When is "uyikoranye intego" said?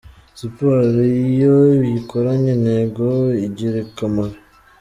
1.81-3.05